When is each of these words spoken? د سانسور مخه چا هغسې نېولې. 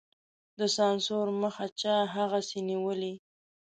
د 0.59 0.61
سانسور 0.75 1.27
مخه 1.41 1.65
چا 1.81 1.95
هغسې 2.15 2.59
نېولې. 2.67 3.13